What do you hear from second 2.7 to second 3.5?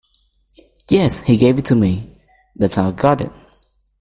how I got it.